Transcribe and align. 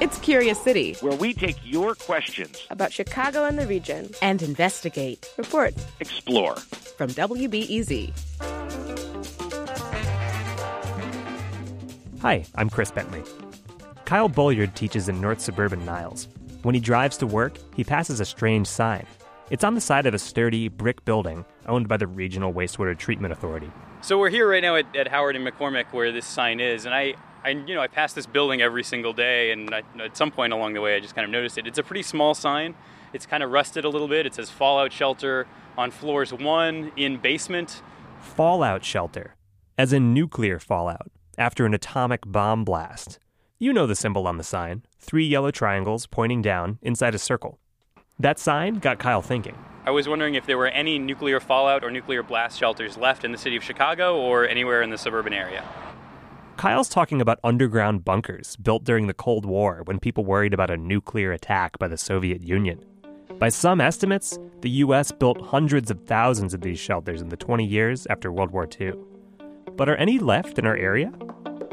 It's 0.00 0.16
Curious 0.20 0.60
City, 0.60 0.94
where 1.00 1.16
we 1.16 1.34
take 1.34 1.56
your 1.64 1.96
questions 1.96 2.64
about 2.70 2.92
Chicago 2.92 3.46
and 3.46 3.58
the 3.58 3.66
region 3.66 4.08
and 4.22 4.40
investigate, 4.42 5.28
report, 5.36 5.74
explore. 5.98 6.54
From 6.54 7.10
WBEZ. 7.10 8.12
Hi, 12.20 12.44
I'm 12.54 12.70
Chris 12.70 12.92
Bentley. 12.92 13.24
Kyle 14.04 14.28
Bolliard 14.28 14.76
teaches 14.76 15.08
in 15.08 15.20
North 15.20 15.40
Suburban 15.40 15.84
Niles. 15.84 16.28
When 16.62 16.76
he 16.76 16.80
drives 16.80 17.16
to 17.16 17.26
work, 17.26 17.58
he 17.74 17.82
passes 17.82 18.20
a 18.20 18.24
strange 18.24 18.68
sign. 18.68 19.04
It's 19.50 19.64
on 19.64 19.74
the 19.74 19.80
side 19.80 20.06
of 20.06 20.14
a 20.14 20.18
sturdy 20.20 20.68
brick 20.68 21.04
building 21.06 21.44
owned 21.66 21.88
by 21.88 21.96
the 21.96 22.06
Regional 22.06 22.52
Wastewater 22.52 22.96
Treatment 22.96 23.32
Authority. 23.32 23.72
So 24.02 24.16
we're 24.16 24.30
here 24.30 24.48
right 24.48 24.62
now 24.62 24.76
at, 24.76 24.94
at 24.94 25.08
Howard 25.08 25.34
and 25.34 25.44
McCormick 25.44 25.92
where 25.92 26.12
this 26.12 26.24
sign 26.24 26.60
is, 26.60 26.84
and 26.84 26.94
I, 26.94 27.14
I, 27.44 27.50
you 27.50 27.74
know, 27.74 27.80
I 27.80 27.86
pass 27.86 28.12
this 28.12 28.26
building 28.26 28.60
every 28.60 28.82
single 28.82 29.12
day, 29.12 29.52
and 29.52 29.74
I, 29.74 29.82
at 30.00 30.16
some 30.16 30.30
point 30.30 30.52
along 30.52 30.74
the 30.74 30.80
way, 30.80 30.96
I 30.96 31.00
just 31.00 31.14
kind 31.14 31.24
of 31.24 31.30
noticed 31.30 31.58
it. 31.58 31.66
It's 31.66 31.78
a 31.78 31.82
pretty 31.82 32.02
small 32.02 32.34
sign. 32.34 32.74
It's 33.12 33.26
kind 33.26 33.42
of 33.42 33.50
rusted 33.50 33.84
a 33.84 33.88
little 33.88 34.08
bit. 34.08 34.26
It 34.26 34.34
says 34.34 34.50
Fallout 34.50 34.92
Shelter 34.92 35.46
on 35.76 35.90
floors 35.90 36.32
one 36.32 36.92
in 36.96 37.18
basement. 37.18 37.82
Fallout 38.20 38.84
Shelter, 38.84 39.36
as 39.78 39.92
in 39.92 40.12
nuclear 40.12 40.58
fallout 40.58 41.10
after 41.38 41.64
an 41.64 41.72
atomic 41.72 42.20
bomb 42.26 42.64
blast. 42.64 43.18
You 43.58 43.72
know 43.72 43.86
the 43.86 43.94
symbol 43.94 44.26
on 44.26 44.36
the 44.36 44.44
sign 44.44 44.82
three 44.98 45.24
yellow 45.24 45.50
triangles 45.50 46.06
pointing 46.06 46.42
down 46.42 46.78
inside 46.82 47.14
a 47.14 47.18
circle. 47.18 47.58
That 48.18 48.38
sign 48.38 48.74
got 48.80 48.98
Kyle 48.98 49.22
thinking. 49.22 49.56
I 49.86 49.90
was 49.90 50.08
wondering 50.08 50.34
if 50.34 50.44
there 50.44 50.58
were 50.58 50.66
any 50.66 50.98
nuclear 50.98 51.40
fallout 51.40 51.82
or 51.84 51.90
nuclear 51.90 52.22
blast 52.22 52.58
shelters 52.58 52.98
left 52.98 53.24
in 53.24 53.32
the 53.32 53.38
city 53.38 53.56
of 53.56 53.62
Chicago 53.62 54.18
or 54.18 54.46
anywhere 54.46 54.82
in 54.82 54.90
the 54.90 54.98
suburban 54.98 55.32
area. 55.32 55.64
Kyle's 56.58 56.88
talking 56.88 57.20
about 57.20 57.38
underground 57.44 58.04
bunkers 58.04 58.56
built 58.56 58.82
during 58.82 59.06
the 59.06 59.14
Cold 59.14 59.46
War 59.46 59.82
when 59.84 60.00
people 60.00 60.24
worried 60.24 60.52
about 60.52 60.72
a 60.72 60.76
nuclear 60.76 61.30
attack 61.30 61.78
by 61.78 61.86
the 61.86 61.96
Soviet 61.96 62.42
Union. 62.42 62.84
By 63.38 63.48
some 63.48 63.80
estimates, 63.80 64.36
the 64.62 64.70
U.S. 64.82 65.12
built 65.12 65.40
hundreds 65.40 65.88
of 65.88 66.04
thousands 66.06 66.54
of 66.54 66.62
these 66.62 66.80
shelters 66.80 67.22
in 67.22 67.28
the 67.28 67.36
20 67.36 67.64
years 67.64 68.08
after 68.10 68.32
World 68.32 68.50
War 68.50 68.68
II. 68.80 68.94
But 69.76 69.88
are 69.88 69.94
any 69.94 70.18
left 70.18 70.58
in 70.58 70.66
our 70.66 70.76
area? 70.76 71.12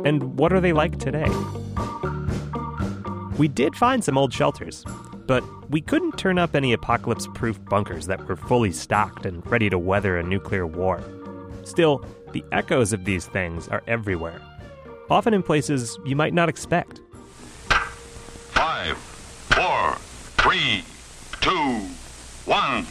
And 0.05 0.37
what 0.37 0.53
are 0.53 0.61
they 0.61 0.71
like 0.71 0.99
today? 0.99 1.31
We 3.39 3.47
did 3.47 3.75
find 3.75 4.03
some 4.03 4.19
old 4.19 4.31
shelters, 4.31 4.85
but 5.25 5.43
we 5.71 5.81
couldn't 5.81 6.19
turn 6.19 6.37
up 6.37 6.55
any 6.55 6.73
apocalypse 6.73 7.27
proof 7.33 7.59
bunkers 7.65 8.05
that 8.05 8.27
were 8.27 8.35
fully 8.35 8.71
stocked 8.71 9.25
and 9.25 9.43
ready 9.47 9.67
to 9.71 9.79
weather 9.79 10.19
a 10.19 10.23
nuclear 10.23 10.67
war. 10.67 11.03
Still, 11.63 12.05
the 12.33 12.45
echoes 12.51 12.93
of 12.93 13.03
these 13.05 13.25
things 13.25 13.67
are 13.67 13.81
everywhere 13.87 14.39
often 15.09 15.33
in 15.33 15.43
places 15.43 15.99
you 16.05 16.15
might 16.15 16.33
not 16.33 16.49
expect. 16.49 17.01
Five, 18.51 18.97
four, 18.97 19.95
three, 20.37 20.83
two, 21.41 21.87
one. 22.45 22.85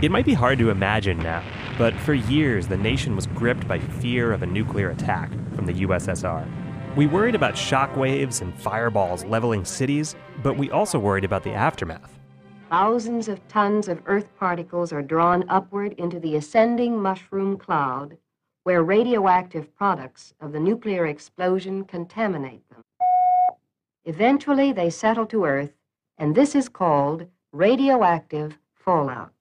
It 0.00 0.10
might 0.10 0.24
be 0.24 0.34
hard 0.34 0.58
to 0.60 0.70
imagine 0.70 1.18
now, 1.18 1.42
but 1.76 1.94
for 1.94 2.14
years 2.14 2.68
the 2.68 2.76
nation 2.76 3.16
was 3.16 3.26
gripped 3.26 3.66
by 3.66 3.78
fear 3.78 4.32
of 4.32 4.42
a 4.42 4.46
nuclear 4.46 4.90
attack 4.90 5.30
from 5.54 5.66
the 5.66 5.72
USSR. 5.72 6.46
We 6.96 7.06
worried 7.06 7.34
about 7.34 7.56
shock 7.56 7.96
waves 7.96 8.40
and 8.40 8.58
fireballs 8.60 9.24
leveling 9.24 9.64
cities, 9.64 10.16
but 10.42 10.56
we 10.56 10.70
also 10.70 10.98
worried 10.98 11.24
about 11.24 11.42
the 11.42 11.52
aftermath. 11.52 12.18
Thousands 12.70 13.28
of 13.28 13.46
tons 13.48 13.88
of 13.88 14.02
Earth 14.06 14.28
particles 14.38 14.92
are 14.92 15.02
drawn 15.02 15.44
upward 15.48 15.94
into 15.94 16.20
the 16.20 16.36
ascending 16.36 17.00
mushroom 17.00 17.56
cloud 17.56 18.18
where 18.68 18.82
radioactive 18.82 19.74
products 19.76 20.34
of 20.42 20.52
the 20.52 20.60
nuclear 20.60 21.06
explosion 21.06 21.86
contaminate 21.86 22.68
them. 22.68 22.84
Eventually, 24.04 24.72
they 24.72 24.90
settle 24.90 25.24
to 25.24 25.46
Earth, 25.46 25.72
and 26.18 26.34
this 26.34 26.54
is 26.54 26.68
called 26.68 27.24
radioactive 27.50 28.58
fallout. 28.74 29.32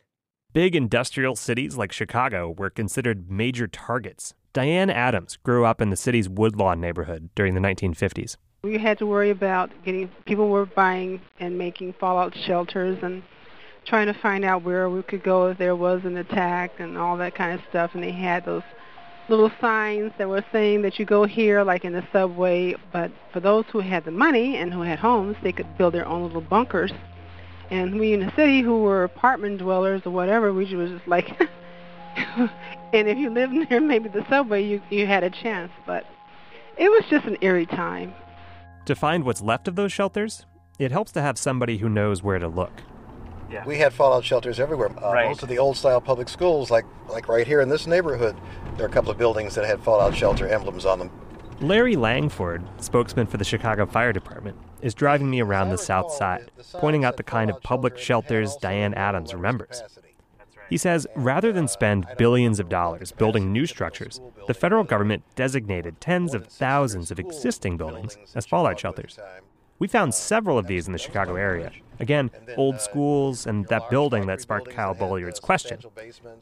Big 0.54 0.78
industrial 0.78 1.36
cities 1.36 1.76
like 1.76 1.92
Chicago 1.92 2.56
were 2.58 2.70
considered 2.70 3.30
major 3.30 3.68
targets. 3.68 4.34
Diane 4.54 4.90
Adams 4.90 5.36
grew 5.44 5.66
up 5.66 5.82
in 5.82 5.90
the 5.90 5.98
city's 5.98 6.30
Woodlawn 6.30 6.80
neighborhood 6.80 7.30
during 7.36 7.54
the 7.54 7.60
1950s. 7.60 8.38
We 8.64 8.78
had 8.78 8.98
to 9.00 9.06
worry 9.06 9.30
about 9.30 9.72
getting 9.84 10.08
people 10.26 10.48
were 10.48 10.68
buying 10.68 11.20
and 11.38 11.58
making 11.58 11.96
fallout 12.00 12.34
shelters 12.34 13.00
and 13.02 13.24
trying 13.86 14.08
to 14.08 14.14
find 14.14 14.46
out 14.46 14.64
where 14.64 14.90
we 14.90 15.04
could 15.04 15.24
go 15.24 15.48
if 15.48 15.58
there 15.58 15.76
was 15.76 16.06
an 16.06 16.16
attack 16.16 16.80
and 16.80 16.98
all 16.98 17.18
that 17.18 17.36
kind 17.36 17.60
of 17.60 17.60
stuff. 17.70 17.94
And 17.94 18.02
they 18.02 18.12
had 18.14 18.46
those 18.46 18.64
little 19.30 19.52
signs 19.60 20.12
that 20.18 20.30
were 20.30 20.44
saying 20.52 20.82
that 20.84 20.98
you 20.98 21.06
go 21.06 21.26
here 21.26 21.64
like 21.64 21.84
in 21.84 21.94
the 21.94 22.06
subway 22.12 22.76
but 22.94 23.12
for 23.34 23.40
those 23.40 23.66
who 23.72 23.80
had 23.80 24.06
the 24.06 24.12
money 24.12 24.56
and 24.56 24.74
who 24.74 24.82
had 24.82 25.00
homes 25.00 25.36
they 25.44 25.52
could 25.52 25.78
build 25.78 25.94
their 25.94 26.06
own 26.06 26.24
little 26.24 26.42
bunkers. 26.42 26.92
And 27.70 28.00
we 28.00 28.14
in 28.14 28.22
the 28.22 28.32
city 28.36 28.62
who 28.62 28.82
were 28.82 29.04
apartment 29.04 29.60
dwellers 29.60 30.02
or 30.06 30.12
whatever 30.12 30.54
we 30.54 30.74
was 30.76 30.92
just 30.92 31.08
like 31.08 31.30
and 32.38 33.08
if 33.08 33.18
you 33.18 33.30
lived 33.30 33.54
near 33.54 33.80
maybe 33.80 34.10
the 34.10 34.26
subway 34.30 34.64
you 34.64 34.82
you 34.90 35.06
had 35.06 35.24
a 35.24 35.30
chance 35.30 35.72
but 35.86 36.06
it 36.78 36.90
was 36.90 37.04
just 37.10 37.26
an 37.26 37.38
eerie 37.42 37.66
time. 37.66 38.14
To 38.86 38.96
find 38.96 39.26
what's 39.26 39.42
left 39.42 39.68
of 39.68 39.76
those 39.76 39.92
shelters 39.92 40.46
it 40.80 40.92
helps 40.92 41.12
to 41.14 41.22
have 41.22 41.38
somebody 41.38 41.78
who 41.78 41.90
knows 41.90 42.24
where 42.24 42.40
to 42.40 42.48
look 42.48 42.72
yeah. 43.52 43.66
We 43.66 43.78
had 43.78 43.94
fallout 43.94 44.24
shelters 44.24 44.60
everywhere. 44.60 44.92
Uh, 45.02 45.14
right. 45.14 45.28
Most 45.28 45.44
of 45.44 45.50
the 45.50 45.58
old 45.58 45.78
style 45.78 46.02
public 46.02 46.30
schools, 46.30 46.72
like 46.72 46.86
like 47.10 47.28
right 47.28 47.48
here 47.48 47.62
in 47.62 47.70
this 47.70 47.88
neighborhood, 47.88 48.36
there 48.76 48.86
are 48.86 48.90
a 48.90 48.92
couple 48.92 49.12
of 49.12 49.18
buildings 49.18 49.56
that 49.56 49.66
had 49.66 49.82
fallout 49.82 50.16
shelter 50.16 50.48
emblems 50.48 50.86
on 50.86 51.00
them. 51.00 51.12
Larry 51.60 51.96
Langford, 51.96 52.64
spokesman 52.80 53.26
for 53.26 53.38
the 53.38 53.44
Chicago 53.44 53.86
Fire 53.88 54.14
Department, 54.14 54.58
is 54.82 54.94
driving 54.94 55.30
me 55.30 55.42
around 55.42 55.70
the 55.70 55.78
south 55.78 56.12
side, 56.12 56.52
pointing 56.74 57.04
out 57.04 57.18
the 57.18 57.24
kind 57.24 57.50
of 57.50 57.62
public 57.64 57.98
shelters 57.98 58.56
Diane 58.58 58.94
Adams 58.94 59.34
remembers. 59.34 59.82
He 60.70 60.78
says 60.78 61.08
rather 61.16 61.52
than 61.52 61.68
spend 61.68 62.06
billions 62.18 62.60
of 62.60 62.70
dollars 62.70 63.12
building 63.12 63.52
new 63.52 63.66
structures, 63.66 64.20
the 64.48 64.54
federal 64.54 64.84
government 64.84 65.24
designated 65.36 66.00
tens 66.02 66.34
of 66.34 66.48
thousands 66.48 67.10
of 67.10 67.20
existing 67.20 67.78
buildings 67.78 68.18
as 68.36 68.46
fallout 68.46 68.80
shelters. 68.80 69.18
We 69.80 69.88
found 69.88 70.14
several 70.14 70.58
of 70.58 70.68
these 70.68 70.88
in 70.88 70.94
the 70.94 71.00
Chicago 71.00 71.36
area. 71.36 71.72
Again, 72.00 72.30
old 72.58 72.76
uh, 72.76 72.80
schools 72.80 73.48
and 73.48 73.66
that 73.68 73.90
building 73.90 74.28
that 74.28 74.42
sparked 74.42 74.70
Kyle 74.70 74.94
Bolliard's 74.94 75.40
uh, 75.40 75.44
question. 75.44 75.80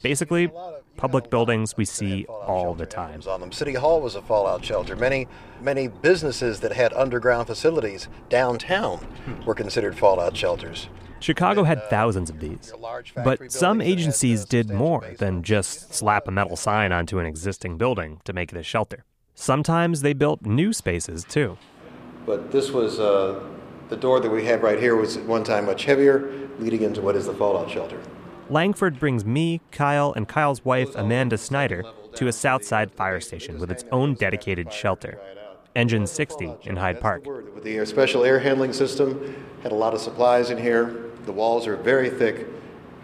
Basically, 0.01 0.51
public 0.97 1.29
buildings 1.29 1.78
we 1.78 1.85
see 1.85 2.25
all 2.25 2.74
the 2.74 2.85
time. 2.85 3.22
City 3.51 3.74
Hall 3.74 4.01
was 4.01 4.16
a 4.16 4.22
fallout 4.22 4.63
shelter. 4.63 4.95
Many, 4.95 5.28
many 5.62 5.88
businesses 5.88 6.59
that 6.62 6.74
had 6.74 6.94
underground 6.94 7.47
facilities 7.47 8.07
downtown 8.29 8.97
hmm. 8.97 9.45
were 9.45 9.56
considered 9.56 9.97
fallout 9.97 10.35
shelters. 10.35 10.90
Chicago 11.19 11.63
had 11.63 11.79
uh, 11.79 11.90
thousands 11.90 12.29
of 12.29 12.40
these. 12.40 12.74
But 13.16 13.51
some 13.51 13.81
agencies 13.81 14.45
did 14.45 14.69
more 14.69 15.13
than 15.18 15.41
just 15.41 15.94
slap 15.94 16.28
a 16.28 16.31
metal 16.31 16.57
sign 16.57 16.91
onto 16.91 17.19
an 17.19 17.25
existing 17.25 17.78
building 17.78 18.19
to 18.25 18.34
make 18.34 18.51
it 18.51 18.57
a 18.57 18.63
shelter. 18.63 19.06
Sometimes 19.34 20.01
they 20.01 20.13
built 20.13 20.45
new 20.45 20.72
spaces 20.72 21.24
too. 21.24 21.57
But 22.25 22.51
this 22.51 22.72
was 22.72 23.00
uh, 23.00 23.42
the 23.89 23.98
door 23.98 24.19
that 24.19 24.30
we 24.30 24.45
have 24.45 24.63
right 24.63 24.80
here 24.80 24.95
was 24.95 25.18
at 25.18 25.25
one 25.25 25.44
time 25.44 25.66
much 25.66 25.86
heavier, 25.86 26.31
leading 26.60 26.81
into 26.81 27.01
what 27.01 27.16
is 27.16 27.25
the 27.25 27.33
fallout 27.33 27.69
shelter. 27.69 28.01
Langford 28.50 29.00
brings 29.00 29.25
me, 29.25 29.62
Kyle, 29.72 30.13
and 30.13 30.27
Kyle's 30.27 30.63
wife, 30.63 30.95
Amanda 30.95 31.38
Snyder, 31.38 31.83
to 32.16 32.27
a 32.27 32.31
Southside 32.31 32.92
fire 32.92 33.19
station 33.19 33.60
with 33.60 33.72
its 33.72 33.83
own 33.92 34.13
dedicated 34.13 34.72
shelter. 34.72 35.19
Engine 35.75 36.07
60 36.07 36.54
in 36.63 36.77
Hyde 36.77 37.01
Park. 37.01 37.25
With 37.25 37.63
the 37.63 37.86
special 37.86 38.24
air 38.24 38.39
handling 38.39 38.72
system, 38.72 39.36
had 39.62 39.72
a 39.72 39.75
lot 39.75 39.94
of 39.94 40.00
supplies 40.00 40.50
in 40.50 40.57
here. 40.57 41.12
The 41.25 41.31
walls 41.31 41.68
are 41.68 41.75
very 41.75 42.10
thick, 42.10 42.48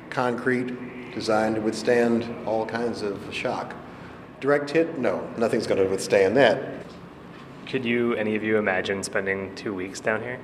concrete, 0.09 1.13
designed 1.13 1.56
to 1.56 1.62
withstand 1.62 2.33
all 2.47 2.65
kinds 2.65 3.01
of 3.01 3.19
shock. 3.33 3.75
Direct 4.39 4.69
hit? 4.69 4.97
No, 4.97 5.27
nothing's 5.38 5.68
going 5.68 5.83
to 5.83 5.89
withstand 5.89 6.38
that. 6.38 6.85
Could 7.71 7.85
you, 7.85 8.15
any 8.15 8.35
of 8.35 8.44
you, 8.44 8.57
imagine 8.57 9.01
spending 9.01 9.56
two 9.56 9.73
weeks 9.73 10.01
down 10.01 10.21
here? 10.21 10.39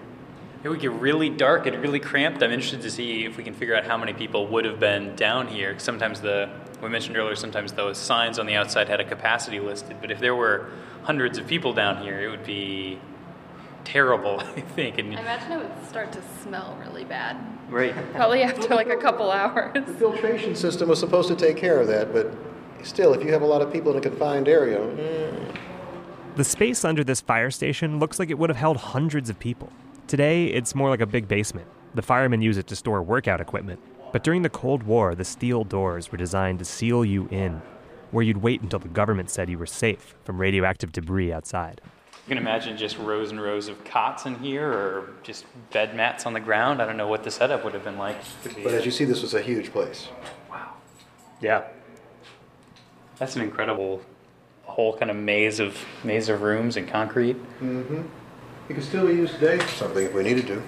it 0.64 0.70
would 0.70 0.80
get 0.80 0.92
really 0.92 1.30
dark 1.30 1.66
and 1.66 1.78
really 1.82 2.00
cramped. 2.00 2.42
I'm 2.42 2.52
interested 2.52 2.82
to 2.82 2.90
see 2.90 3.26
if 3.26 3.38
we 3.38 3.44
can 3.44 3.54
figure 3.54 3.76
out 3.76 3.86
how 3.86 3.98
many 3.98 4.14
people 4.14 4.48
would 4.48 4.66
have 4.66 4.80
been 4.80 5.16
down 5.16 5.48
here. 5.48 5.78
Sometimes 5.78 6.22
the 6.22 6.50
we 6.82 6.90
mentioned 6.90 7.18
earlier, 7.18 7.36
sometimes 7.36 7.74
those 7.74 7.98
signs 7.98 8.40
on 8.40 8.46
the 8.46 8.56
outside 8.56 8.88
had 8.88 9.00
a 9.00 9.04
capacity 9.04 9.60
listed, 9.60 9.98
but 10.00 10.10
if 10.10 10.20
there 10.20 10.36
were 10.36 10.70
hundreds 11.04 11.38
of 11.38 11.48
people 11.48 11.74
down 11.74 12.02
here, 12.02 12.22
it 12.22 12.30
would 12.30 12.46
be 12.46 13.00
terrible. 13.84 14.40
I 14.56 14.62
think. 14.62 14.98
And 14.98 15.16
I 15.16 15.22
imagine 15.22 15.52
it 15.54 15.58
would 15.58 15.88
start 15.88 16.12
to 16.14 16.22
smell 16.44 16.78
really 16.82 17.04
bad. 17.04 17.38
Right. 17.70 17.94
Probably 18.14 18.44
after 18.44 18.74
like 18.74 18.90
a 18.90 18.98
couple 18.98 19.32
hours. 19.32 19.74
The 19.74 19.94
filtration 19.94 20.56
system 20.56 20.90
was 20.90 21.00
supposed 21.00 21.28
to 21.28 21.36
take 21.36 21.58
care 21.58 21.80
of 21.80 21.88
that, 21.88 22.14
but 22.14 22.32
still, 22.84 23.14
if 23.14 23.24
you 23.24 23.34
have 23.34 23.42
a 23.42 23.48
lot 23.48 23.62
of 23.62 23.72
people 23.72 23.92
in 23.92 23.98
a 23.98 24.02
confined 24.02 24.48
area. 24.48 24.80
Mm. 24.80 25.27
The 26.38 26.44
space 26.44 26.86
under 26.86 27.04
this 27.04 27.20
fire 27.20 27.50
station 27.50 27.98
looks 27.98 28.20
like 28.20 28.30
it 28.30 28.38
would 28.38 28.52
have 28.52 28.58
held 28.58 28.78
hundreds 28.78 29.28
of 29.28 29.40
people. 29.40 29.72
Today, 30.06 30.46
it's 30.46 30.76
more 30.76 30.88
like 30.88 31.02
a 31.02 31.08
big 31.08 31.28
basement. 31.28 31.66
The 31.96 32.04
firemen 32.04 32.44
use 32.44 32.58
it 32.58 32.68
to 32.68 32.76
store 32.76 33.02
workout 33.02 33.42
equipment. 33.42 33.80
But 34.14 34.24
during 34.24 34.44
the 34.44 34.50
Cold 34.50 34.84
War, 34.84 35.16
the 35.16 35.26
steel 35.26 35.64
doors 35.64 36.12
were 36.12 36.18
designed 36.20 36.60
to 36.60 36.66
seal 36.66 37.04
you 37.04 37.28
in, 37.32 37.60
where 38.12 38.24
you'd 38.24 38.44
wait 38.44 38.62
until 38.62 38.78
the 38.78 38.88
government 38.88 39.32
said 39.32 39.50
you 39.50 39.58
were 39.58 39.66
safe 39.66 40.14
from 40.26 40.40
radioactive 40.40 40.92
debris 40.92 41.34
outside. 41.34 41.82
You 42.28 42.36
can 42.36 42.38
imagine 42.38 42.78
just 42.78 43.00
rows 43.00 43.32
and 43.32 43.42
rows 43.42 43.68
of 43.68 43.84
cots 43.84 44.28
in 44.28 44.36
here 44.36 44.72
or 44.72 45.16
just 45.24 45.48
bed 45.72 45.96
mats 45.96 46.28
on 46.28 46.34
the 46.34 46.40
ground. 46.40 46.84
I 46.84 46.86
don't 46.86 46.98
know 46.98 47.08
what 47.08 47.24
the 47.24 47.32
setup 47.32 47.64
would 47.64 47.74
have 47.74 47.84
been 47.84 47.98
like. 47.98 48.18
But 48.44 48.76
as 48.76 48.86
you 48.86 48.92
see, 48.92 49.06
this 49.06 49.24
was 49.24 49.34
a 49.34 49.42
huge 49.42 49.72
place. 49.72 50.08
Wow. 50.52 50.74
Yeah. 51.42 51.64
That's 53.18 53.36
an 53.36 53.42
incredible 53.42 54.04
whole 54.68 54.98
kind 54.98 55.10
of 55.10 55.18
maze 55.18 55.60
of 55.60 55.78
maze 56.04 56.30
of 56.30 56.42
rooms 56.42 56.78
and 56.78 56.88
concrete. 56.88 57.36
Mm-hmm. 57.60 58.04
You 58.70 58.76
could 58.76 58.84
still 58.84 59.10
use 59.10 59.32
today 59.32 59.60
for 59.60 59.68
something 59.70 60.06
if 60.06 60.14
we 60.14 60.24
needed 60.24 60.48
to. 60.48 60.62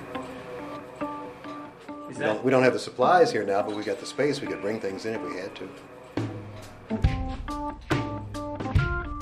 We 2.07 2.15
don't, 2.15 2.43
we 2.43 2.51
don't 2.51 2.63
have 2.63 2.73
the 2.73 2.79
supplies 2.79 3.31
here 3.31 3.45
now, 3.45 3.61
but 3.61 3.75
we 3.75 3.83
got 3.83 3.99
the 3.99 4.05
space. 4.05 4.41
We 4.41 4.47
could 4.47 4.61
bring 4.61 4.79
things 4.79 5.05
in 5.05 5.15
if 5.15 5.21
we 5.21 5.35
had 5.37 5.55
to. 5.55 5.69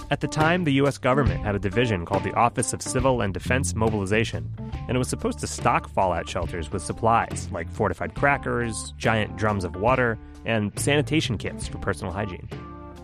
At 0.09 0.21
the 0.21 0.27
time, 0.27 0.63
the 0.63 0.71
U.S. 0.73 0.97
government 0.97 1.43
had 1.43 1.53
a 1.53 1.59
division 1.59 2.05
called 2.05 2.23
the 2.23 2.33
Office 2.33 2.71
of 2.71 2.81
Civil 2.81 3.19
and 3.21 3.33
Defense 3.33 3.75
Mobilization, 3.75 4.49
and 4.87 4.95
it 4.95 4.97
was 4.97 5.09
supposed 5.09 5.39
to 5.39 5.47
stock 5.47 5.89
fallout 5.89 6.29
shelters 6.29 6.71
with 6.71 6.81
supplies 6.81 7.49
like 7.51 7.69
fortified 7.69 8.15
crackers, 8.15 8.93
giant 8.97 9.35
drums 9.35 9.65
of 9.65 9.75
water, 9.75 10.17
and 10.45 10.71
sanitation 10.79 11.37
kits 11.37 11.67
for 11.67 11.77
personal 11.79 12.13
hygiene. 12.13 12.47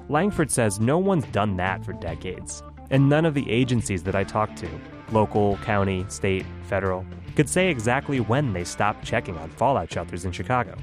Langford 0.10 0.52
says 0.52 0.80
no 0.80 0.98
one's 0.98 1.26
done 1.28 1.56
that 1.58 1.86
for 1.86 1.94
decades, 1.94 2.62
and 2.90 3.08
none 3.10 3.26
of 3.26 3.34
the 3.34 3.50
agencies 3.50 4.04
that 4.04 4.16
I 4.16 4.24
talked 4.24 4.58
to 4.58 4.70
local, 5.12 5.58
county, 5.58 6.06
state, 6.10 6.46
federal 6.64 7.06
could 7.36 7.48
say 7.50 7.70
exactly 7.70 8.20
when 8.20 8.54
they 8.54 8.64
stopped 8.64 9.06
checking 9.06 9.38
on 9.38 9.50
fallout 9.50 9.92
shelters 9.92 10.26
in 10.26 10.32
Chicago. 10.32 10.76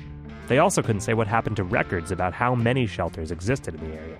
They 0.46 0.58
also 0.58 0.82
couldn't 0.82 1.02
say 1.02 1.14
what 1.14 1.26
happened 1.26 1.56
to 1.56 1.64
records 1.64 2.10
about 2.10 2.32
how 2.32 2.54
many 2.54 2.86
shelters 2.86 3.30
existed 3.30 3.74
in 3.74 3.88
the 3.88 3.96
area. 3.96 4.18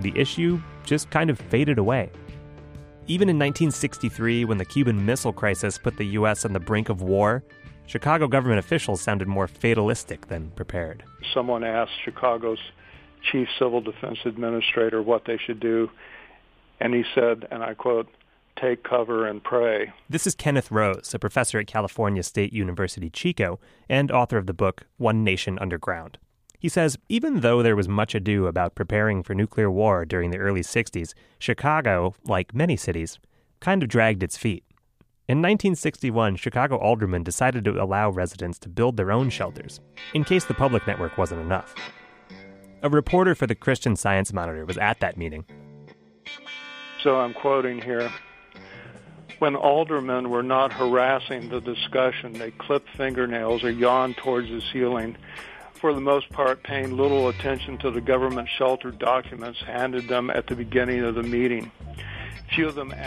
The 0.00 0.12
issue 0.16 0.60
just 0.84 1.10
kind 1.10 1.28
of 1.28 1.38
faded 1.38 1.78
away. 1.78 2.10
Even 3.08 3.28
in 3.28 3.36
1963, 3.36 4.44
when 4.44 4.58
the 4.58 4.64
Cuban 4.64 5.04
Missile 5.04 5.32
Crisis 5.32 5.78
put 5.78 5.96
the 5.96 6.06
U.S. 6.06 6.44
on 6.44 6.52
the 6.52 6.60
brink 6.60 6.88
of 6.88 7.02
war, 7.02 7.44
Chicago 7.86 8.26
government 8.26 8.58
officials 8.58 9.00
sounded 9.00 9.28
more 9.28 9.46
fatalistic 9.46 10.26
than 10.28 10.50
prepared. 10.52 11.04
Someone 11.32 11.62
asked 11.62 11.92
Chicago's 12.04 12.58
chief 13.30 13.48
civil 13.58 13.80
defense 13.80 14.18
administrator 14.24 15.02
what 15.02 15.24
they 15.26 15.38
should 15.38 15.60
do, 15.60 15.90
and 16.80 16.94
he 16.94 17.04
said, 17.14 17.46
and 17.50 17.62
I 17.62 17.74
quote, 17.74 18.08
take 18.60 18.84
cover 18.84 19.26
and 19.26 19.42
pray. 19.42 19.92
This 20.08 20.26
is 20.26 20.34
Kenneth 20.34 20.70
Rose, 20.70 21.12
a 21.14 21.18
professor 21.18 21.58
at 21.58 21.66
California 21.66 22.22
State 22.22 22.52
University 22.52 23.10
Chico 23.10 23.60
and 23.88 24.10
author 24.10 24.38
of 24.38 24.46
the 24.46 24.54
book 24.54 24.86
One 24.96 25.22
Nation 25.22 25.58
Underground. 25.58 26.18
He 26.58 26.68
says 26.68 26.98
even 27.08 27.40
though 27.40 27.62
there 27.62 27.76
was 27.76 27.88
much 27.88 28.14
ado 28.14 28.46
about 28.46 28.74
preparing 28.74 29.22
for 29.22 29.34
nuclear 29.34 29.70
war 29.70 30.04
during 30.04 30.30
the 30.30 30.38
early 30.38 30.62
60s, 30.62 31.12
Chicago, 31.38 32.14
like 32.24 32.54
many 32.54 32.76
cities, 32.76 33.18
kind 33.60 33.82
of 33.82 33.88
dragged 33.88 34.22
its 34.22 34.38
feet. 34.38 34.64
In 35.28 35.38
1961, 35.38 36.36
Chicago 36.36 36.76
aldermen 36.76 37.24
decided 37.24 37.64
to 37.64 37.82
allow 37.82 38.10
residents 38.10 38.58
to 38.60 38.68
build 38.68 38.96
their 38.96 39.10
own 39.10 39.28
shelters, 39.28 39.80
in 40.14 40.22
case 40.24 40.44
the 40.44 40.54
public 40.54 40.86
network 40.86 41.18
wasn't 41.18 41.40
enough. 41.40 41.74
A 42.86 42.88
reporter 42.88 43.34
for 43.34 43.48
the 43.48 43.56
Christian 43.56 43.96
Science 43.96 44.32
Monitor 44.32 44.64
was 44.64 44.78
at 44.78 45.00
that 45.00 45.16
meeting. 45.16 45.44
So 47.02 47.18
I'm 47.18 47.34
quoting 47.34 47.82
here 47.82 48.12
when 49.40 49.56
aldermen 49.56 50.30
were 50.30 50.44
not 50.44 50.72
harassing 50.72 51.48
the 51.48 51.60
discussion, 51.60 52.34
they 52.34 52.52
clipped 52.52 52.88
fingernails 52.90 53.64
or 53.64 53.72
yawned 53.72 54.16
towards 54.18 54.50
the 54.50 54.62
ceiling, 54.72 55.16
for 55.74 55.94
the 55.94 56.00
most 56.00 56.30
part 56.30 56.62
paying 56.62 56.96
little 56.96 57.28
attention 57.28 57.76
to 57.78 57.90
the 57.90 58.00
government 58.00 58.48
sheltered 58.56 59.00
documents 59.00 59.58
handed 59.66 60.06
them 60.06 60.30
at 60.30 60.46
the 60.46 60.54
beginning 60.54 61.00
of 61.00 61.16
the 61.16 61.24
meeting. 61.24 61.72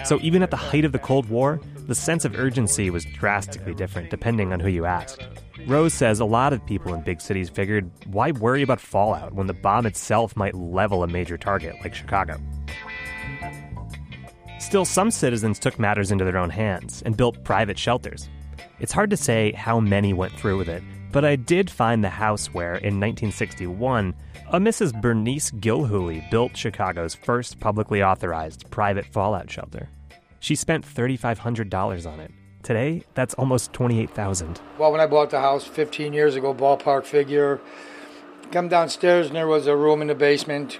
So 0.05 0.19
even 0.21 0.43
at 0.43 0.51
the 0.51 0.57
height 0.57 0.85
of 0.85 0.91
the 0.91 0.99
Cold 0.99 1.29
War, 1.29 1.59
the 1.87 1.95
sense 1.95 2.25
of 2.25 2.35
urgency 2.35 2.89
was 2.89 3.05
drastically 3.05 3.73
different 3.73 4.09
depending 4.09 4.53
on 4.53 4.59
who 4.59 4.69
you 4.69 4.85
asked. 4.85 5.25
Rose 5.65 5.93
says 5.93 6.19
a 6.19 6.25
lot 6.25 6.53
of 6.53 6.65
people 6.65 6.93
in 6.93 7.01
big 7.01 7.21
cities 7.21 7.49
figured 7.49 7.89
why 8.07 8.31
worry 8.31 8.61
about 8.61 8.79
fallout 8.79 9.33
when 9.33 9.47
the 9.47 9.53
bomb 9.53 9.85
itself 9.85 10.35
might 10.35 10.55
level 10.55 11.03
a 11.03 11.07
major 11.07 11.37
target 11.37 11.75
like 11.81 11.93
Chicago? 11.93 12.39
Still, 14.59 14.85
some 14.85 15.09
citizens 15.09 15.57
took 15.57 15.79
matters 15.79 16.11
into 16.11 16.25
their 16.25 16.37
own 16.37 16.49
hands 16.49 17.01
and 17.05 17.17
built 17.17 17.43
private 17.43 17.79
shelters. 17.79 18.29
It's 18.79 18.91
hard 18.91 19.09
to 19.09 19.17
say 19.17 19.51
how 19.53 19.79
many 19.79 20.13
went 20.13 20.33
through 20.33 20.57
with 20.57 20.69
it, 20.69 20.83
but 21.11 21.25
I 21.25 21.35
did 21.35 21.69
find 21.69 22.03
the 22.03 22.09
house 22.09 22.47
where, 22.53 22.75
in 22.75 22.99
1961, 22.99 24.13
a 24.51 24.59
Mrs. 24.59 24.99
Bernice 24.99 25.51
Gilhooly 25.51 26.29
built 26.29 26.55
Chicago's 26.55 27.15
first 27.15 27.59
publicly 27.59 28.03
authorized 28.03 28.69
private 28.69 29.05
fallout 29.05 29.49
shelter. 29.49 29.89
She 30.39 30.55
spent 30.55 30.85
$3,500 30.85 32.11
on 32.11 32.19
it. 32.19 32.31
Today, 32.63 33.03
that's 33.13 33.33
almost 33.35 33.73
28000 33.73 34.59
Well, 34.77 34.91
when 34.91 35.01
I 35.01 35.07
bought 35.07 35.29
the 35.29 35.39
house 35.39 35.65
15 35.65 36.13
years 36.13 36.35
ago, 36.35 36.53
ballpark 36.53 37.05
figure, 37.05 37.59
come 38.51 38.67
downstairs 38.67 39.27
and 39.27 39.35
there 39.35 39.47
was 39.47 39.67
a 39.67 39.75
room 39.75 40.01
in 40.01 40.07
the 40.07 40.15
basement. 40.15 40.79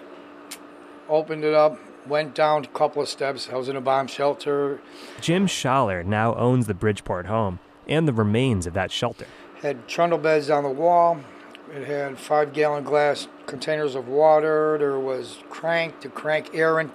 Opened 1.07 1.43
it 1.43 1.53
up, 1.53 1.79
went 2.07 2.35
down 2.35 2.65
a 2.65 2.67
couple 2.67 3.01
of 3.01 3.07
steps. 3.07 3.49
I 3.51 3.55
was 3.55 3.69
in 3.69 3.75
a 3.75 3.81
bomb 3.81 4.07
shelter. 4.07 4.81
Jim 5.21 5.47
Schaller 5.47 6.05
now 6.05 6.35
owns 6.35 6.67
the 6.67 6.73
Bridgeport 6.73 7.25
home 7.25 7.59
and 7.87 8.07
the 8.07 8.13
remains 8.13 8.67
of 8.67 8.73
that 8.73 8.91
shelter. 8.91 9.25
Had 9.61 9.89
trundle 9.89 10.17
beds 10.17 10.50
on 10.50 10.63
the 10.63 10.69
wall. 10.69 11.19
It 11.73 11.85
had 11.85 12.17
five 12.17 12.53
gallon 12.53 12.85
glass 12.85 13.27
containers 13.45 13.94
of 13.94 14.07
water. 14.07 14.77
There 14.79 14.97
was 14.97 15.39
crank 15.50 16.00
to 16.00 16.09
crank 16.09 16.51
air 16.53 16.79
and 16.79 16.91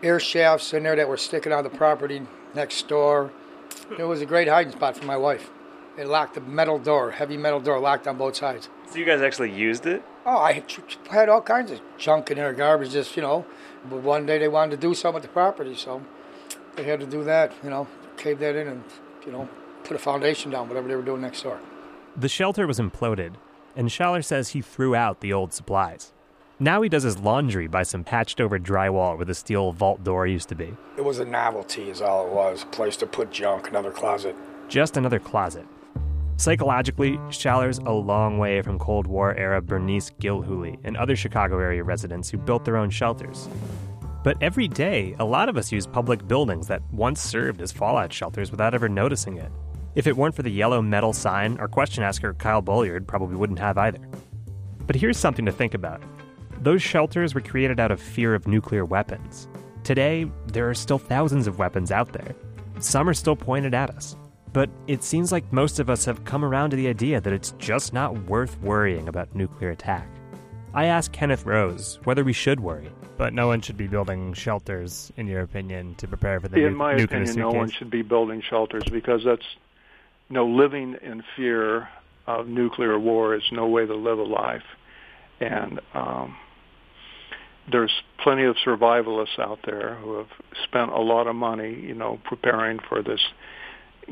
air 0.00 0.20
shafts 0.20 0.72
in 0.72 0.84
there 0.84 0.94
that 0.94 1.08
were 1.08 1.16
sticking 1.16 1.52
out 1.52 1.66
of 1.66 1.72
the 1.72 1.76
property 1.76 2.22
next 2.54 2.86
door. 2.86 3.32
It 3.98 4.04
was 4.04 4.20
a 4.20 4.26
great 4.26 4.46
hiding 4.46 4.72
spot 4.72 4.96
for 4.96 5.04
my 5.04 5.16
wife. 5.16 5.50
It 5.98 6.06
locked 6.06 6.36
a 6.36 6.40
metal 6.40 6.78
door, 6.78 7.10
heavy 7.10 7.36
metal 7.36 7.58
door, 7.58 7.80
locked 7.80 8.06
on 8.06 8.16
both 8.16 8.36
sides. 8.36 8.68
So 8.88 8.96
you 8.96 9.04
guys 9.04 9.20
actually 9.20 9.52
used 9.52 9.84
it? 9.84 10.02
Oh, 10.24 10.38
I 10.38 10.62
had 11.10 11.28
all 11.28 11.42
kinds 11.42 11.72
of 11.72 11.80
junk 11.98 12.30
in 12.30 12.36
there, 12.36 12.52
garbage, 12.52 12.92
just, 12.92 13.16
you 13.16 13.22
know. 13.22 13.44
But 13.84 14.02
one 14.02 14.26
day 14.26 14.38
they 14.38 14.48
wanted 14.48 14.70
to 14.70 14.76
do 14.76 14.94
something 14.94 15.14
with 15.14 15.22
the 15.24 15.28
property, 15.28 15.74
so 15.74 16.02
they 16.76 16.84
had 16.84 17.00
to 17.00 17.06
do 17.06 17.24
that, 17.24 17.52
you 17.64 17.70
know, 17.70 17.88
cave 18.16 18.38
that 18.38 18.54
in 18.54 18.68
and, 18.68 18.84
you 19.26 19.32
know, 19.32 19.48
put 19.82 19.96
a 19.96 19.98
foundation 19.98 20.52
down, 20.52 20.68
whatever 20.68 20.86
they 20.86 20.94
were 20.94 21.02
doing 21.02 21.20
next 21.20 21.42
door. 21.42 21.58
The 22.16 22.28
shelter 22.28 22.66
was 22.66 22.78
imploded, 22.78 23.34
and 23.76 23.88
Schaller 23.88 24.24
says 24.24 24.48
he 24.48 24.62
threw 24.62 24.94
out 24.94 25.20
the 25.20 25.32
old 25.32 25.52
supplies. 25.52 26.12
Now 26.58 26.82
he 26.82 26.88
does 26.88 27.04
his 27.04 27.18
laundry 27.18 27.68
by 27.68 27.84
some 27.84 28.04
patched 28.04 28.40
over 28.40 28.58
drywall 28.58 29.16
where 29.16 29.24
the 29.24 29.34
steel 29.34 29.72
vault 29.72 30.04
door 30.04 30.26
used 30.26 30.48
to 30.50 30.54
be. 30.54 30.76
It 30.98 31.04
was 31.04 31.20
a 31.20 31.24
novelty, 31.24 31.88
is 31.88 32.02
all 32.02 32.26
it 32.26 32.32
was. 32.32 32.64
A 32.64 32.66
place 32.66 32.96
to 32.98 33.06
put 33.06 33.30
junk, 33.30 33.68
another 33.68 33.90
closet. 33.90 34.36
Just 34.68 34.96
another 34.96 35.18
closet. 35.18 35.66
Psychologically, 36.36 37.12
Schaller's 37.28 37.78
a 37.78 37.92
long 37.92 38.38
way 38.38 38.60
from 38.60 38.78
Cold 38.78 39.06
War 39.06 39.34
era 39.36 39.62
Bernice 39.62 40.10
Gilhooly 40.20 40.78
and 40.84 40.96
other 40.96 41.14
Chicago 41.16 41.58
area 41.58 41.84
residents 41.84 42.28
who 42.28 42.38
built 42.38 42.64
their 42.64 42.76
own 42.76 42.90
shelters. 42.90 43.48
But 44.22 44.36
every 44.42 44.68
day, 44.68 45.14
a 45.18 45.24
lot 45.24 45.48
of 45.48 45.56
us 45.56 45.72
use 45.72 45.86
public 45.86 46.26
buildings 46.26 46.66
that 46.66 46.82
once 46.92 47.20
served 47.22 47.62
as 47.62 47.72
fallout 47.72 48.12
shelters 48.12 48.50
without 48.50 48.74
ever 48.74 48.88
noticing 48.88 49.38
it. 49.38 49.50
If 49.94 50.06
it 50.06 50.16
weren't 50.16 50.34
for 50.36 50.42
the 50.42 50.50
yellow 50.50 50.80
metal 50.80 51.12
sign, 51.12 51.58
our 51.58 51.66
question 51.68 52.04
asker 52.04 52.34
Kyle 52.34 52.62
Bolliard 52.62 53.06
probably 53.06 53.36
wouldn't 53.36 53.58
have 53.58 53.76
either. 53.76 54.00
But 54.86 54.96
here's 54.96 55.18
something 55.18 55.44
to 55.46 55.52
think 55.52 55.74
about 55.74 56.02
those 56.62 56.82
shelters 56.82 57.34
were 57.34 57.40
created 57.40 57.80
out 57.80 57.90
of 57.90 58.00
fear 58.00 58.34
of 58.34 58.46
nuclear 58.46 58.84
weapons. 58.84 59.48
Today, 59.82 60.30
there 60.48 60.68
are 60.68 60.74
still 60.74 60.98
thousands 60.98 61.46
of 61.46 61.58
weapons 61.58 61.90
out 61.90 62.12
there. 62.12 62.34
Some 62.80 63.08
are 63.08 63.14
still 63.14 63.34
pointed 63.34 63.72
at 63.72 63.88
us. 63.90 64.14
But 64.52 64.68
it 64.86 65.02
seems 65.02 65.32
like 65.32 65.50
most 65.52 65.78
of 65.78 65.88
us 65.88 66.04
have 66.04 66.24
come 66.24 66.44
around 66.44 66.70
to 66.70 66.76
the 66.76 66.88
idea 66.88 67.20
that 67.20 67.32
it's 67.32 67.52
just 67.58 67.92
not 67.92 68.24
worth 68.24 68.60
worrying 68.60 69.08
about 69.08 69.34
nuclear 69.34 69.70
attack. 69.70 70.06
I 70.74 70.84
asked 70.86 71.12
Kenneth 71.12 71.46
Rose 71.46 71.98
whether 72.04 72.24
we 72.24 72.32
should 72.32 72.60
worry. 72.60 72.90
But 73.16 73.32
no 73.32 73.46
one 73.48 73.60
should 73.60 73.76
be 73.76 73.86
building 73.86 74.32
shelters, 74.34 75.12
in 75.16 75.26
your 75.26 75.42
opinion, 75.42 75.94
to 75.96 76.08
prepare 76.08 76.40
for 76.40 76.48
the 76.48 76.56
In 76.56 76.72
nu- 76.72 76.78
my 76.78 76.94
nuke 76.94 77.12
in 77.12 77.18
a 77.18 77.22
opinion, 77.22 77.36
no 77.36 77.50
one 77.50 77.70
should 77.70 77.90
be 77.90 78.02
building 78.02 78.42
shelters 78.42 78.84
because 78.90 79.22
that's 79.24 79.44
you 80.30 80.34
know, 80.34 80.46
living 80.46 80.96
in 81.02 81.22
fear 81.36 81.88
of 82.26 82.46
nuclear 82.46 82.98
war 82.98 83.34
is 83.34 83.42
no 83.50 83.66
way 83.66 83.84
to 83.84 83.94
live 83.94 84.18
a 84.18 84.22
life. 84.22 84.62
And 85.40 85.80
um, 85.92 86.36
there's 87.70 87.92
plenty 88.22 88.44
of 88.44 88.56
survivalists 88.64 89.38
out 89.38 89.58
there 89.64 89.96
who 89.96 90.18
have 90.18 90.28
spent 90.64 90.92
a 90.92 91.00
lot 91.00 91.26
of 91.26 91.34
money, 91.34 91.74
you 91.74 91.94
know, 91.94 92.20
preparing 92.24 92.78
for 92.88 93.02
this 93.02 93.20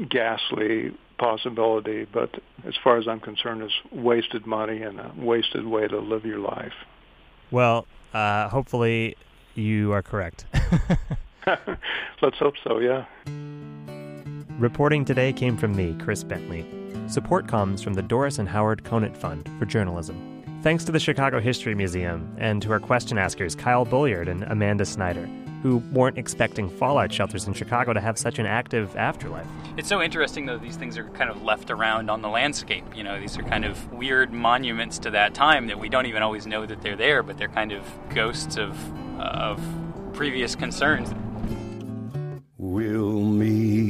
ghastly 0.09 0.93
possibility. 1.19 2.05
But 2.05 2.35
as 2.67 2.75
far 2.83 2.99
as 2.99 3.07
I'm 3.07 3.21
concerned, 3.21 3.63
it's 3.63 3.93
wasted 3.93 4.45
money 4.45 4.83
and 4.83 4.99
a 4.99 5.13
wasted 5.17 5.67
way 5.67 5.87
to 5.87 5.99
live 5.99 6.25
your 6.25 6.41
life. 6.41 6.75
Well, 7.53 7.87
uh, 8.13 8.49
hopefully 8.49 9.17
you 9.55 9.93
are 9.93 10.03
correct. 10.03 10.47
Let's 12.23 12.39
hope 12.39 12.55
so, 12.65 12.79
yeah. 12.79 13.05
Reporting 14.59 15.05
today 15.05 15.33
came 15.33 15.57
from 15.57 15.77
me, 15.77 15.95
Chris 16.01 16.25
Bentley. 16.25 16.67
Support 17.07 17.47
comes 17.47 17.81
from 17.81 17.95
the 17.95 18.03
Doris 18.03 18.41
and 18.41 18.49
Howard 18.49 18.83
Conant 18.83 19.17
Fund 19.17 19.49
for 19.57 19.67
Journalism. 19.67 20.43
Thanks 20.65 20.83
to 20.87 20.91
the 20.91 20.99
Chicago 20.99 21.39
History 21.39 21.77
Museum 21.77 22.35
and 22.39 22.61
to 22.63 22.73
our 22.73 22.81
question 22.81 23.19
askers, 23.19 23.55
Kyle 23.55 23.85
Bulliard 23.85 24.27
and 24.27 24.43
Amanda 24.43 24.85
Snyder, 24.85 25.27
who 25.63 25.77
weren't 25.93 26.19
expecting 26.19 26.69
fallout 26.69 27.13
shelters 27.13 27.47
in 27.47 27.55
Chicago 27.55 27.93
to 27.93 28.01
have 28.01 28.19
such 28.19 28.41
an 28.41 28.47
active 28.47 28.97
afterlife. 28.97 29.47
It's 29.77 29.89
so 29.89 30.03
interesting, 30.03 30.47
though, 30.47 30.59
these 30.59 30.75
things 30.75 30.99
are 30.99 31.09
kind 31.11 31.31
of 31.31 31.41
left 31.45 31.71
around 31.71 32.11
on 32.11 32.21
the 32.21 32.29
landscape. 32.29 32.85
You 32.97 33.05
know, 33.05 33.21
these 33.21 33.39
are 33.39 33.45
kind 33.45 33.65
of 33.65 33.93
weird 33.93 34.33
monuments 34.33 34.99
to 34.99 35.11
that 35.11 35.35
time 35.35 35.69
that 35.69 35.79
we 35.79 35.89
don't 35.89 36.07
even 36.07 36.25
always 36.25 36.49
know 36.49 36.67
that 36.67 36.83
they're 36.83 36.97
there, 36.97 37.23
but 37.23 37.39
they're 37.39 37.47
kind 37.47 37.71
of 37.71 37.87
ghosts 38.13 38.57
of, 38.57 38.77
of 39.21 39.63
previous 40.15 40.57
concerns. 40.57 41.15
We'll 42.61 43.21
meet 43.21 43.68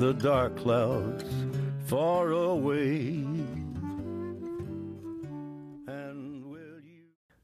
the 0.00 0.14
dark 0.14 0.56
clouds 0.56 1.24
far 1.84 2.30
away. 2.30 3.22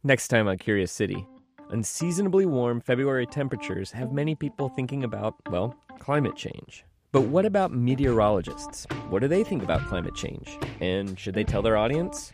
Next 0.03 0.29
time 0.29 0.49
on 0.49 0.57
Curious 0.57 0.91
City. 0.91 1.27
Unseasonably 1.69 2.47
warm 2.47 2.81
February 2.81 3.27
temperatures 3.27 3.91
have 3.91 4.11
many 4.11 4.35
people 4.35 4.71
thinking 4.71 5.05
about, 5.05 5.35
well, 5.51 5.77
climate 5.99 6.35
change. 6.35 6.87
But 7.13 7.23
what 7.23 7.45
about 7.45 7.73
meteorologists? 7.73 8.87
What 9.11 9.21
do 9.21 9.29
they 9.29 9.45
think 9.45 9.63
about 9.63 9.87
climate 9.89 10.15
change? 10.15 10.59
And 10.81 11.19
should 11.19 11.35
they 11.35 11.45
tell 11.45 11.61
their 11.61 11.77
audience? 11.77 12.33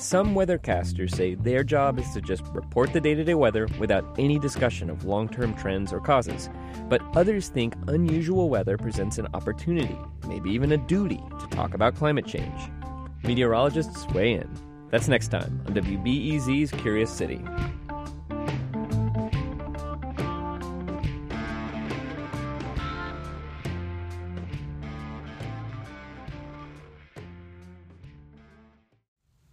Some 0.00 0.34
weathercasters 0.34 1.14
say 1.14 1.34
their 1.34 1.62
job 1.62 1.98
is 1.98 2.10
to 2.12 2.22
just 2.22 2.42
report 2.54 2.90
the 2.94 3.02
day 3.02 3.14
to 3.14 3.22
day 3.22 3.34
weather 3.34 3.68
without 3.78 4.18
any 4.18 4.38
discussion 4.38 4.88
of 4.88 5.04
long 5.04 5.28
term 5.28 5.52
trends 5.52 5.92
or 5.92 6.00
causes. 6.00 6.48
But 6.88 7.02
others 7.14 7.48
think 7.48 7.74
unusual 7.86 8.48
weather 8.48 8.78
presents 8.78 9.18
an 9.18 9.28
opportunity, 9.34 9.98
maybe 10.26 10.48
even 10.52 10.72
a 10.72 10.78
duty, 10.78 11.22
to 11.38 11.46
talk 11.48 11.74
about 11.74 11.96
climate 11.96 12.26
change. 12.26 12.72
Meteorologists 13.24 14.06
weigh 14.14 14.32
in. 14.32 14.50
That's 14.90 15.06
next 15.06 15.28
time 15.28 15.62
on 15.66 15.74
WBEZ's 15.74 16.70
Curious 16.80 17.10
City. 17.10 17.44